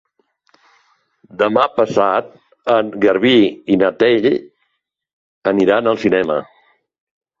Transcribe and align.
Demà 1.41 1.65
passat 1.73 2.31
en 2.77 2.89
Garbí 3.05 3.35
i 3.75 3.79
na 3.83 3.93
Txell 4.01 4.27
aniran 5.53 5.93
al 5.93 6.01
cinema. 6.07 6.39